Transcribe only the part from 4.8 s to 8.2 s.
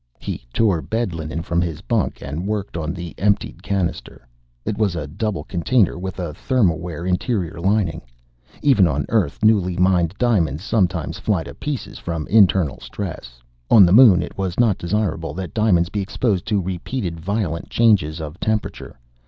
a double container with a thermware interior lining.